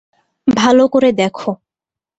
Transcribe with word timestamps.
ভালো 0.47 0.83
করে 0.87 1.09
দেখো। 1.13 1.49